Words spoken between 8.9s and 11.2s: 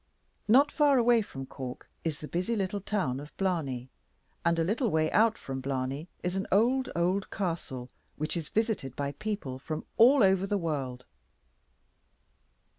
by people from all over the world.